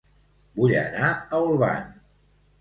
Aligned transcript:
Vull 0.61 0.73
anar 0.79 1.11
a 1.11 1.43
Olvan 1.49 1.85